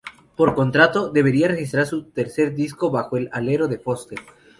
Por 0.35 0.55
contrato, 0.55 1.09
debía 1.11 1.49
registrar 1.49 1.85
su 1.85 2.05
tercer 2.05 2.55
disco 2.55 2.89
bajo 2.89 3.17
el 3.17 3.29
alero 3.31 3.67
de 3.67 3.77
Foster. 3.77 4.17